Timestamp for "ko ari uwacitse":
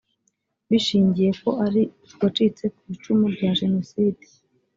1.41-2.65